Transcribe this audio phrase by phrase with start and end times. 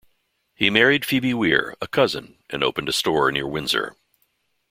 [0.55, 3.95] He married Phoebe Wier, a cousin, and opened a store near Windsor.